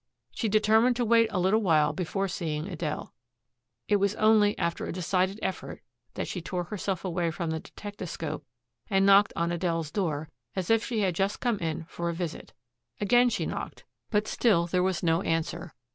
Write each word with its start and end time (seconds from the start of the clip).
She 0.31 0.49
determined 0.49 0.95
to 0.95 1.05
wait 1.05 1.27
a 1.31 1.39
little 1.39 1.61
while 1.61 1.93
before 1.93 2.27
seeing 2.27 2.67
Adele. 2.67 3.13
It 3.87 3.97
was 3.97 4.15
only 4.15 4.57
after 4.57 4.87
a 4.87 4.91
decided 4.91 5.37
effort 5.43 5.83
that 6.15 6.27
she 6.27 6.41
tore 6.41 6.63
herself 6.63 7.05
away 7.05 7.29
from 7.29 7.51
the 7.51 7.59
detectascope 7.59 8.41
and 8.89 9.05
knocked 9.05 9.31
on 9.35 9.51
Adele's 9.51 9.91
door 9.91 10.29
as 10.55 10.71
if 10.71 10.83
she 10.83 11.01
had 11.01 11.13
just 11.13 11.39
come 11.39 11.59
in 11.59 11.83
for 11.87 12.09
a 12.09 12.15
visit. 12.15 12.51
Again 12.99 13.29
she 13.29 13.45
knocked, 13.45 13.83
but 14.09 14.27
still 14.27 14.65
there 14.65 14.81
was 14.81 15.03
no 15.03 15.21
answer. 15.21 15.75